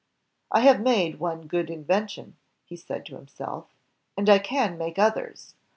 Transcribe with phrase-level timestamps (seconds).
[0.51, 3.67] "I have made one good invention," he said to himself,
[4.17, 5.53] "and I can make others.